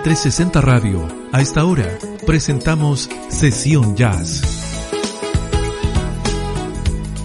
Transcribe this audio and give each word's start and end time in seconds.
En 0.00 0.04
360 0.04 0.62
Radio, 0.62 1.06
a 1.30 1.42
esta 1.42 1.66
hora, 1.66 1.98
presentamos 2.24 3.10
Sesión 3.28 3.96
Jazz. 3.96 4.40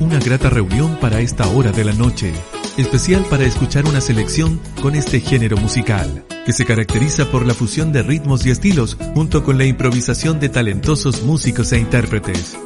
Una 0.01 0.20
grata 0.20 0.49
reunión 0.49 0.97
para 0.99 1.21
esta 1.21 1.47
hora 1.47 1.71
de 1.71 1.85
la 1.85 1.93
noche, 1.93 2.33
especial 2.75 3.23
para 3.29 3.46
escuchar 3.46 3.86
una 3.86 4.01
selección 4.01 4.59
con 4.82 4.96
este 4.96 5.21
género 5.21 5.55
musical, 5.55 6.25
que 6.46 6.51
se 6.51 6.65
caracteriza 6.65 7.32
por 7.32 7.46
la 7.46 7.54
fusión 7.54 7.93
de 7.93 8.04
ritmos 8.04 8.46
y 8.46 8.50
estilos 8.50 8.97
junto 9.14 9.42
con 9.46 9.57
la 9.57 9.64
improvisación 9.64 10.42
de 10.42 10.50
talentosos 10.50 11.23
músicos 11.23 11.71
e 11.71 11.79
intérpretes. 11.79 12.57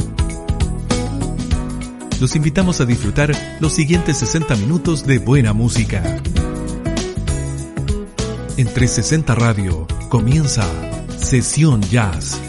Los 2.19 2.35
invitamos 2.35 2.81
a 2.81 2.85
disfrutar 2.85 3.31
los 3.59 3.73
siguientes 3.73 4.17
60 4.17 4.55
minutos 4.55 5.05
de 5.05 5.19
buena 5.19 5.53
música. 5.53 6.01
En 8.57 8.65
360 8.65 9.35
Radio 9.35 9.98
comienza 10.09 10.67
Sesión 11.17 11.81
Jazz. 11.83 12.48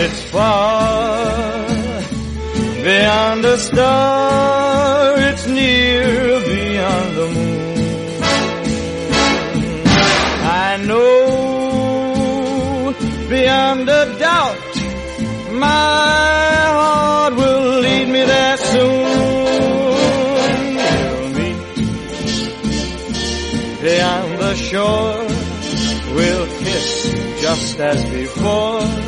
It's 0.00 0.22
far 0.30 1.66
beyond 2.84 3.42
the 3.42 3.56
star, 3.58 5.18
it's 5.18 5.46
near 5.48 6.40
beyond 6.52 7.16
the 7.16 7.26
moon. 7.34 8.22
I 10.64 10.76
know 10.88 11.18
beyond 13.28 13.88
a 13.88 14.18
doubt 14.20 14.68
my 15.52 15.66
heart 16.78 17.34
will 17.34 17.80
lead 17.80 18.08
me 18.08 18.22
there 18.24 18.56
soon. 18.56 19.02
We'll 20.78 21.28
meet 21.38 21.58
beyond 23.82 24.38
the 24.38 24.54
shore. 24.54 25.26
We'll 26.14 26.46
kiss 26.62 26.88
just 27.42 27.80
as 27.80 28.04
before. 28.10 29.07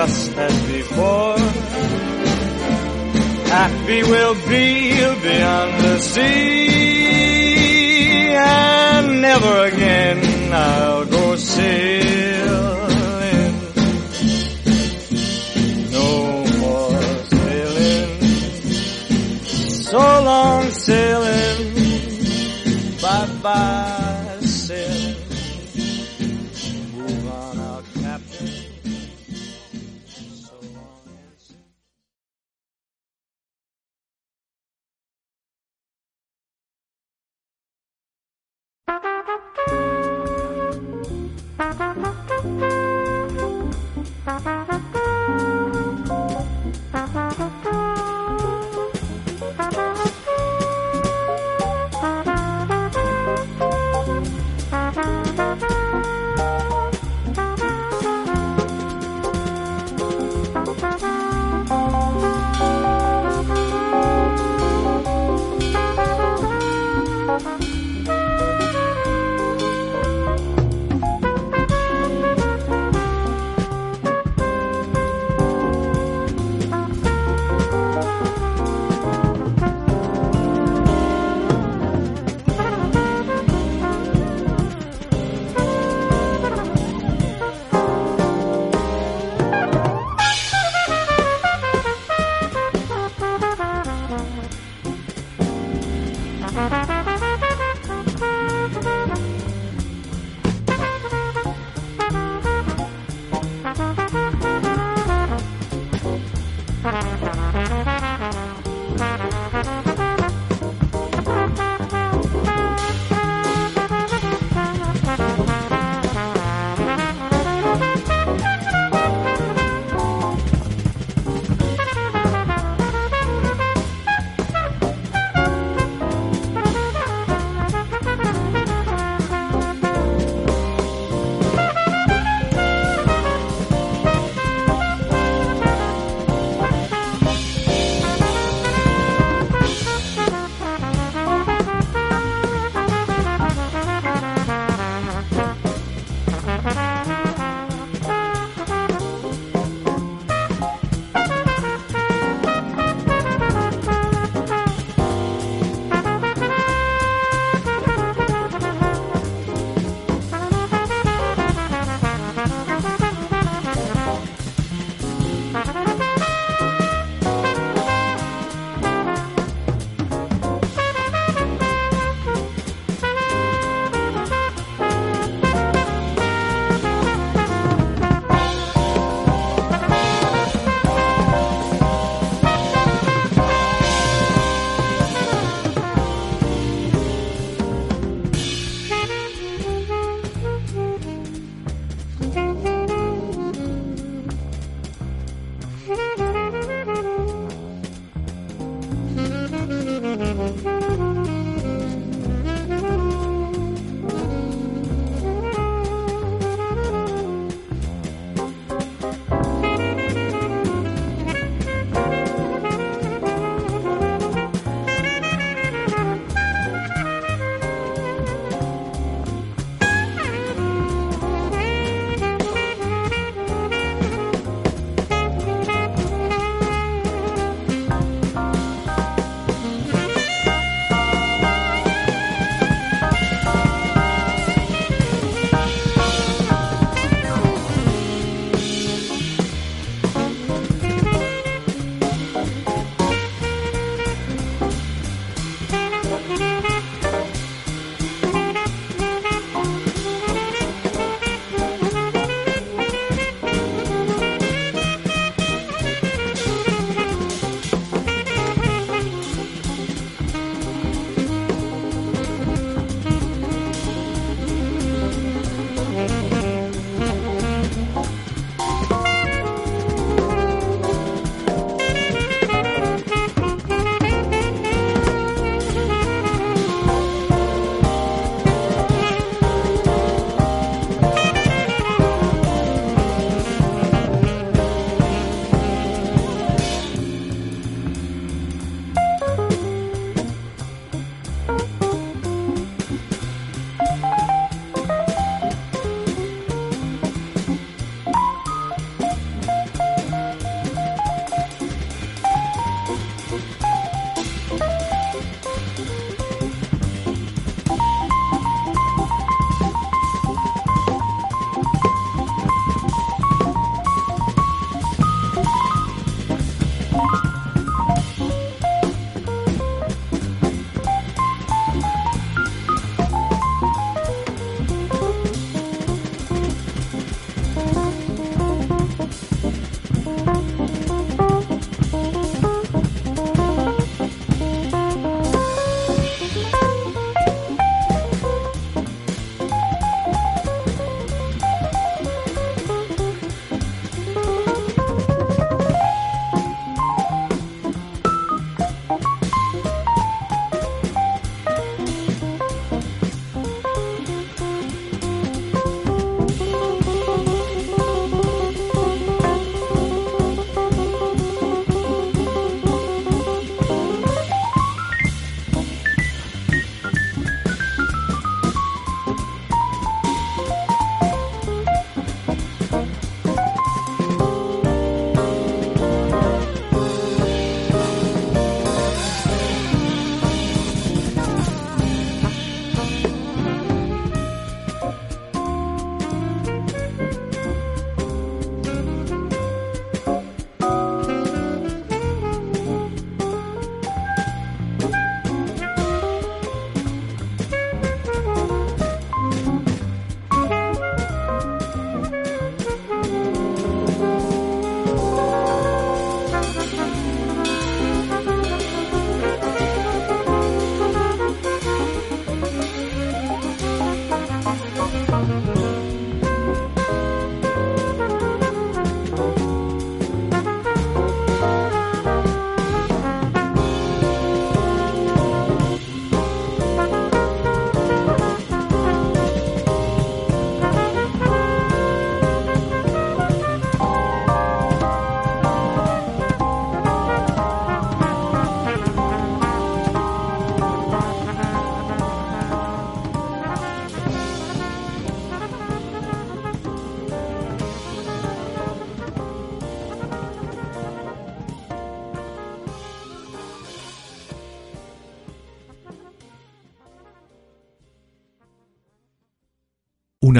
Just 0.00 0.32
as 0.38 0.56
before. 0.72 1.38
Happy 3.58 4.02
we'll 4.02 4.38
be 4.48 4.94
beyond 5.26 5.72
the 5.84 5.98
sea, 5.98 7.10
and 8.34 9.20
never 9.20 9.54
again 9.66 10.52
I'll 10.54 11.04
go 11.04 11.36
sailing. 11.36 11.99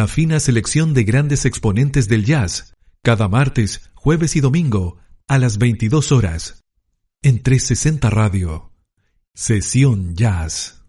Una 0.01 0.09
fina 0.09 0.41
selección 0.41 0.95
de 0.95 1.05
grandes 1.05 1.45
exponentes 1.45 2.09
del 2.09 2.25
jazz, 2.25 2.73
cada 3.03 3.29
martes, 3.29 3.91
jueves 3.93 4.35
y 4.35 4.41
domingo, 4.41 4.97
a 5.29 5.37
las 5.37 5.59
22 5.59 6.11
horas. 6.11 6.63
En 7.21 7.43
360 7.43 8.09
Radio. 8.09 8.73
Sesión 9.35 10.15
Jazz. 10.15 10.80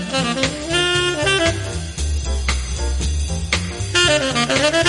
Thank 0.00 0.46
you. 4.76 4.87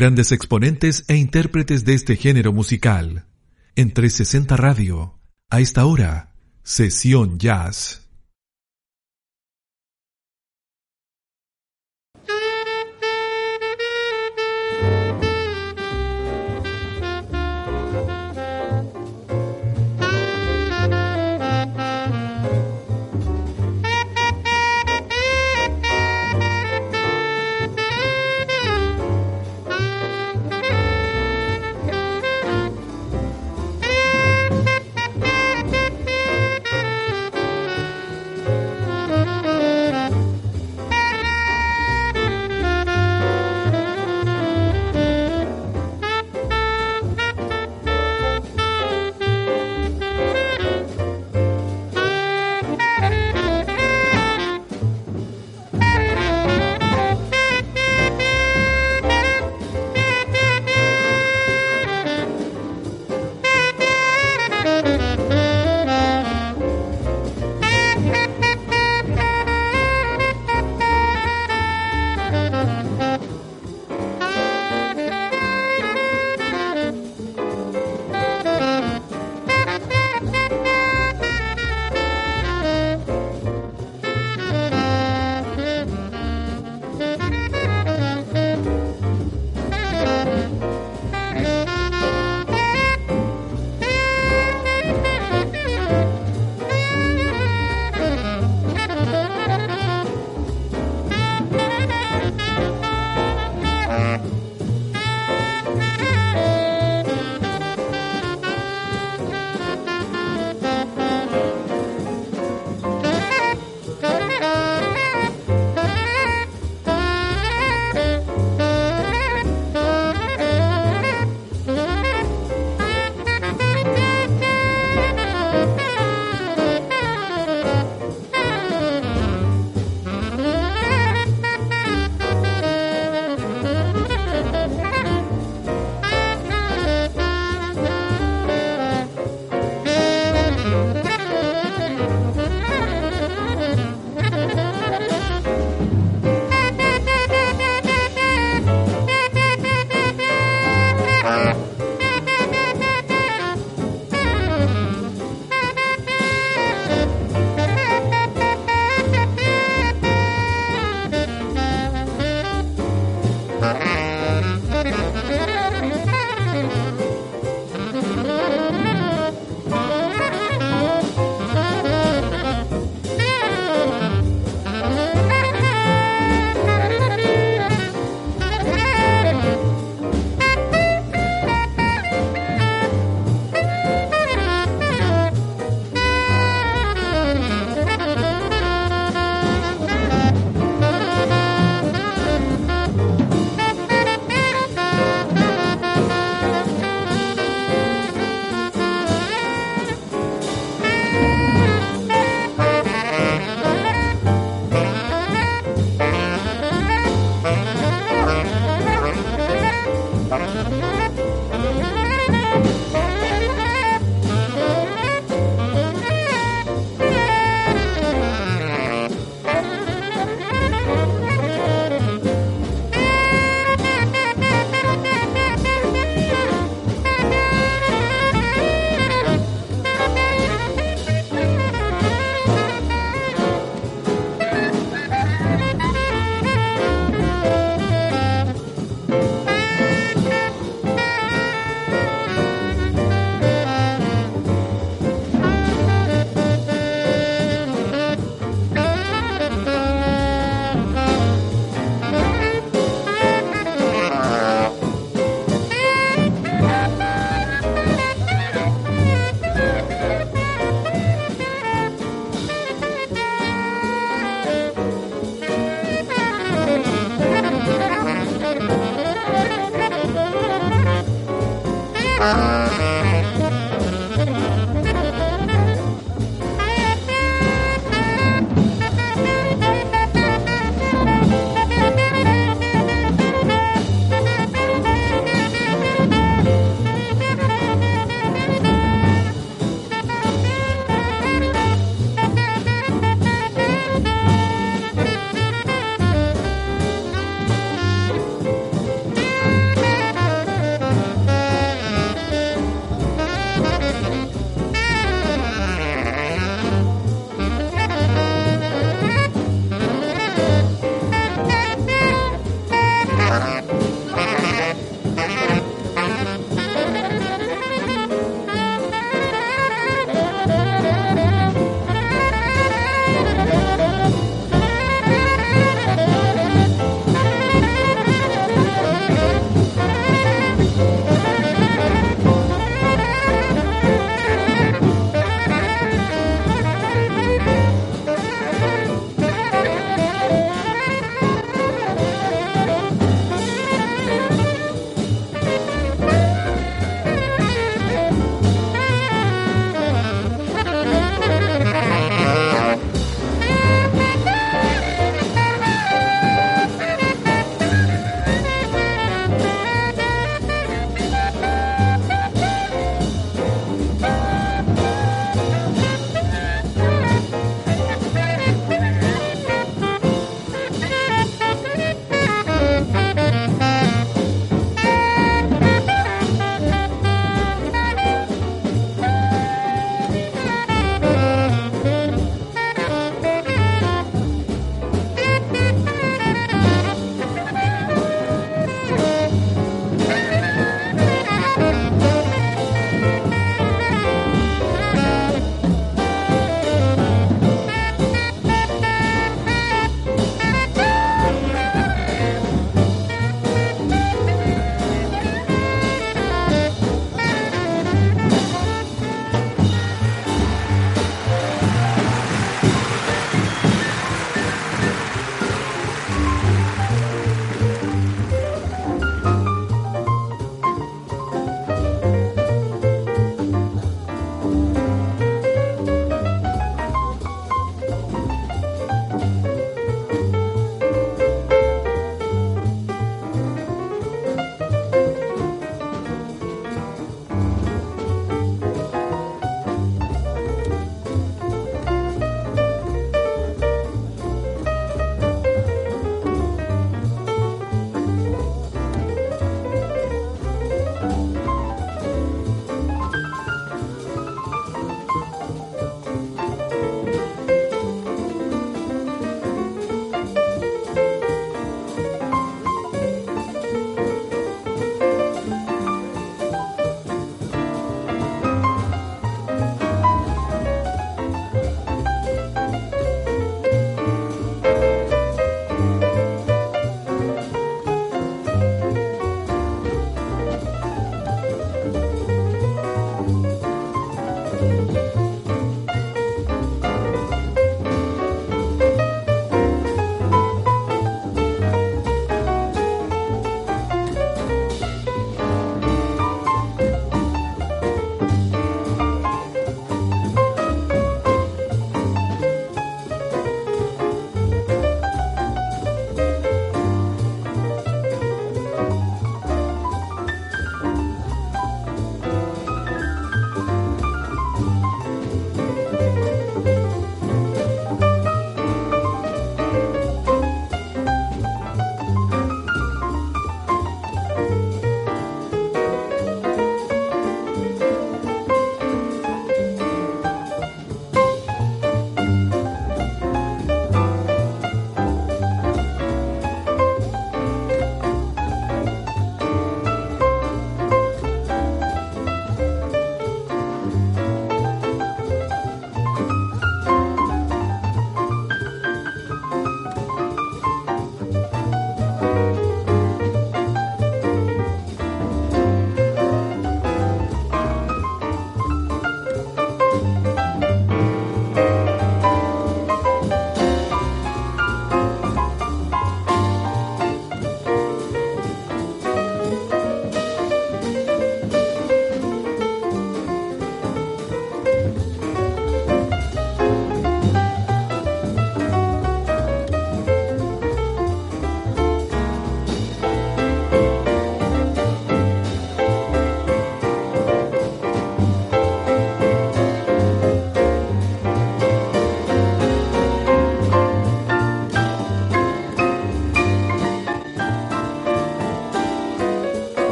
Grandes 0.00 0.32
exponentes 0.32 1.04
e 1.08 1.16
intérpretes 1.16 1.84
de 1.84 1.92
este 1.92 2.16
género 2.16 2.54
musical. 2.54 3.26
En 3.76 3.92
360 3.92 4.56
Radio, 4.56 5.18
a 5.50 5.60
esta 5.60 5.84
hora, 5.84 6.32
Sesión 6.62 7.38
Jazz. 7.38 7.99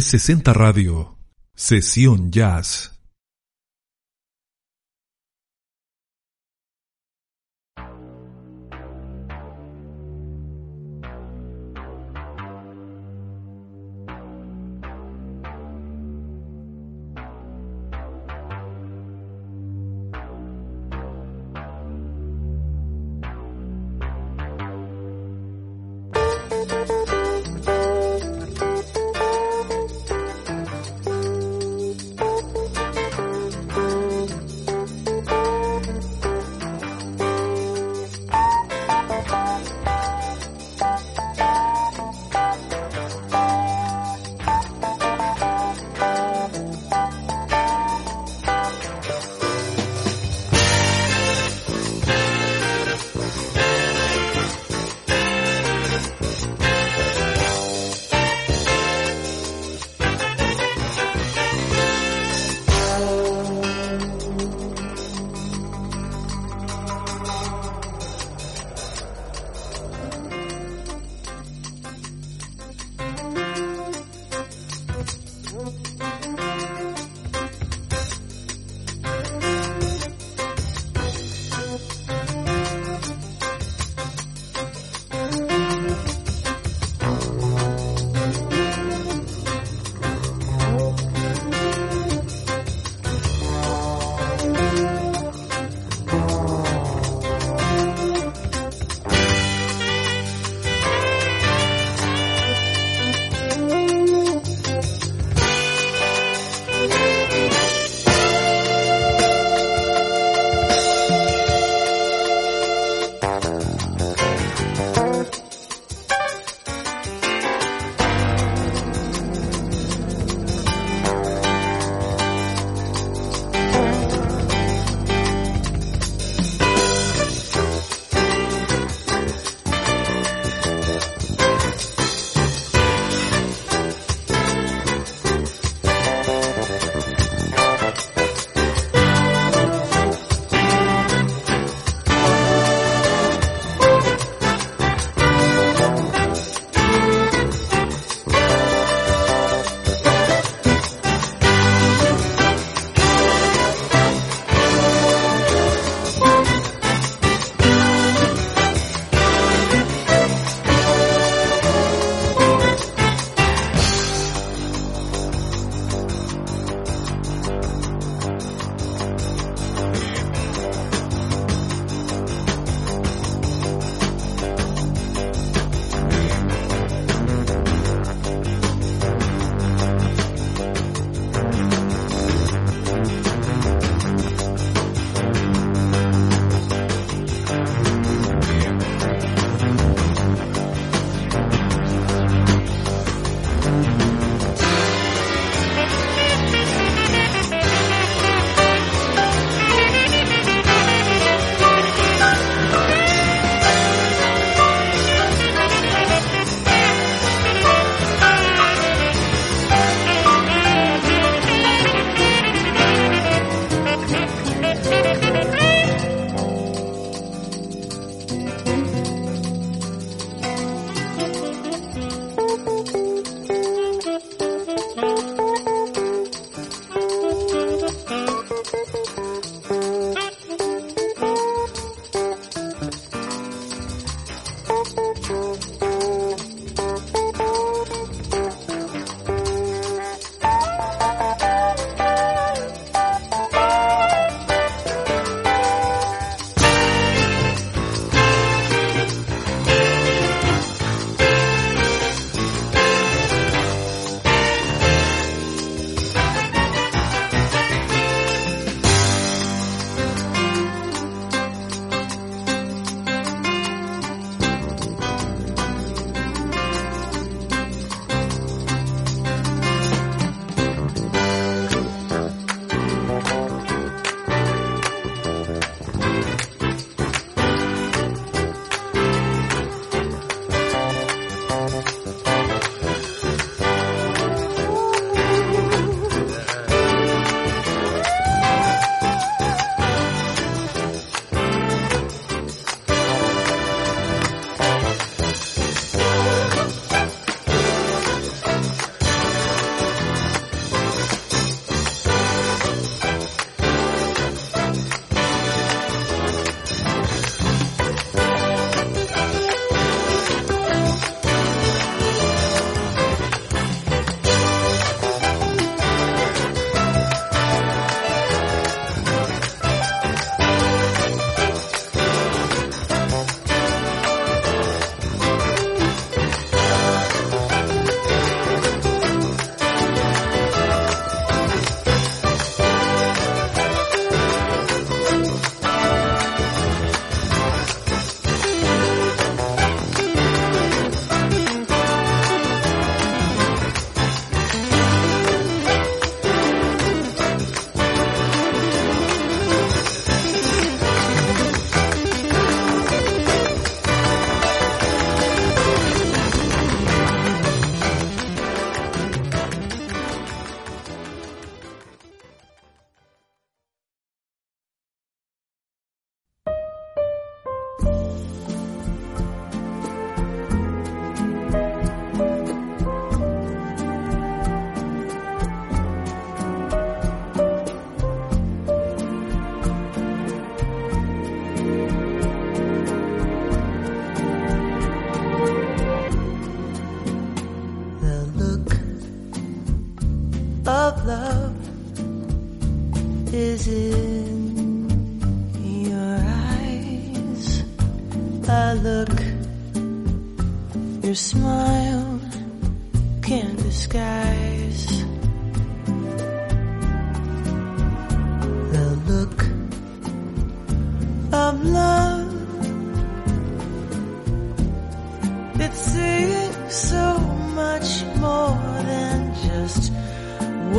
360 0.00 0.52
Radio. 0.52 1.18
Sesión 1.56 2.30
Jazz. 2.30 2.97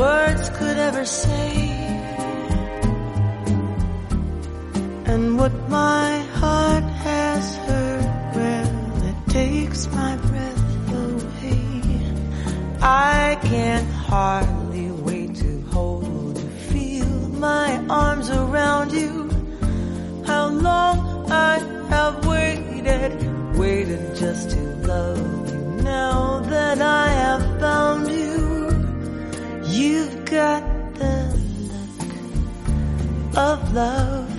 words 0.00 0.48
could 0.58 0.78
ever 0.78 1.04
say. 1.04 1.52
And 5.12 5.38
what 5.38 5.54
my 5.68 6.18
heart 6.40 6.84
has 7.08 7.44
heard 7.66 8.06
well 8.34 9.04
it 9.10 9.18
takes 9.28 9.80
my 9.98 10.16
breath 10.28 10.64
away. 11.04 11.60
I 12.80 13.38
can 13.42 13.84
hardly 14.08 14.90
wait 15.08 15.34
to 15.44 15.52
hold 15.74 16.38
you 16.38 16.50
feel 16.70 17.12
my 17.50 17.68
arms 17.90 18.30
around 18.30 18.92
you. 18.92 19.12
How 20.24 20.46
long 20.48 21.30
I 21.30 21.58
have 21.92 22.24
waited 22.26 23.12
waited 23.58 24.16
just 24.16 24.48
to 24.54 24.60
love 24.92 25.50
you. 25.50 25.60
Now 25.82 26.40
that 26.54 26.80
I 26.80 27.06
have 27.24 27.44
found 27.60 28.08
you 28.08 28.59
You've 29.80 30.26
got 30.26 30.62
the 30.96 31.16
look 31.72 32.12
of 33.34 33.72
love 33.72 34.30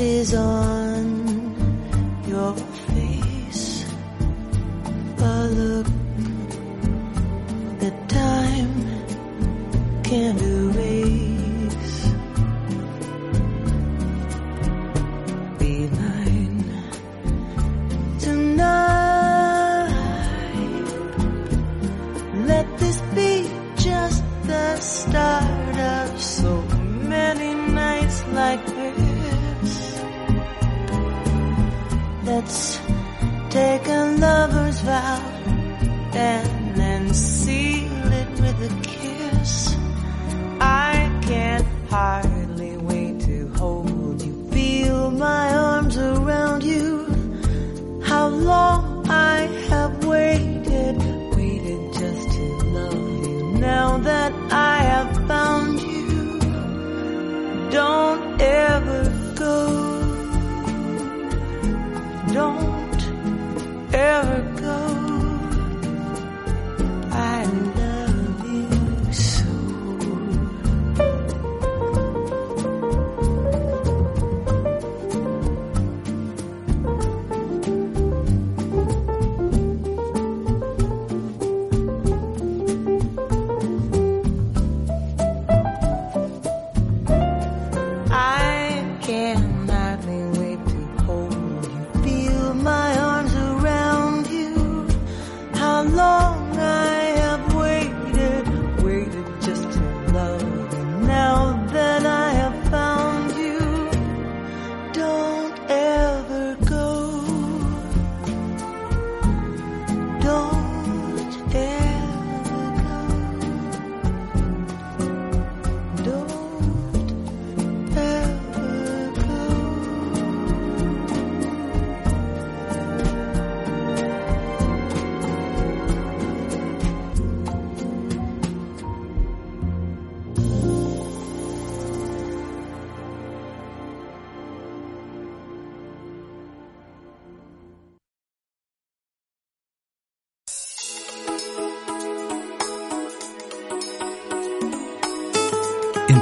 is 0.00 0.32
on 0.32 1.04
your 2.26 2.54
face. 2.88 3.84
A 5.18 5.48
look 5.48 5.86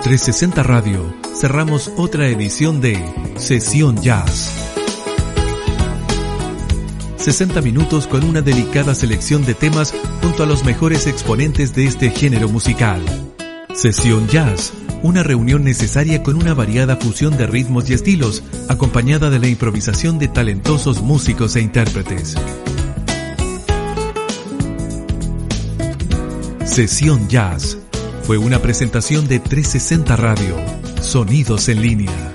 360 0.03 0.65
Radio 0.65 1.15
cerramos 1.33 1.93
otra 1.97 2.27
edición 2.27 2.81
de 2.81 2.99
Sesión 3.37 4.03
Jazz. 4.03 4.53
60 7.19 7.61
minutos 7.61 8.09
con 8.09 8.25
una 8.25 8.43
delicada 8.43 8.97
selección 8.97 9.45
de 9.45 9.55
temas 9.55 9.95
junto 10.21 10.43
a 10.43 10.47
los 10.47 10.65
mejores 10.65 11.07
exponentes 11.07 11.73
de 11.77 11.87
este 11.87 12.11
género 12.11 12.49
musical. 12.49 13.01
Sesión 13.75 14.27
Jazz, 14.27 14.73
una 15.05 15.23
reunión 15.23 15.63
necesaria 15.63 16.25
con 16.25 16.35
una 16.35 16.53
variada 16.53 16.97
fusión 16.97 17.37
de 17.37 17.47
ritmos 17.47 17.89
y 17.89 17.95
estilos, 17.95 18.43
acompañada 18.69 19.31
de 19.31 19.39
la 19.39 19.47
improvisación 19.47 20.19
de 20.19 20.27
talentosos 20.27 21.01
músicos 21.01 21.55
e 21.55 21.61
intérpretes. 21.61 22.35
Sesión 26.65 27.29
Jazz 27.29 27.82
fue 28.23 28.39
una 28.39 28.61
presentación 28.61 29.27
de 29.27 29.41
360 29.41 30.17
Radio, 30.17 30.57
Sonidos 31.01 31.69
en 31.69 31.83
línea. 31.83 32.32